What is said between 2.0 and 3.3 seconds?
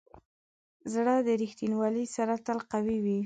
سره تل قوي وي.